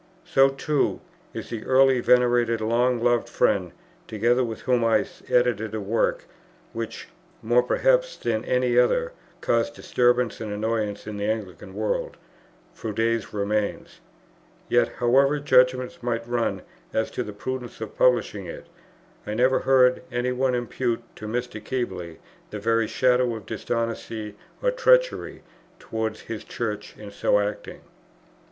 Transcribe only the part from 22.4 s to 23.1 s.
the very